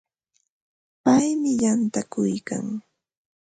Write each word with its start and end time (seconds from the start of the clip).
Paymi 1.03 1.51
yantakuykan. 1.61 2.65